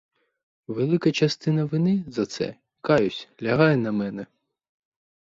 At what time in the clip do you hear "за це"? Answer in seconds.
2.07-2.55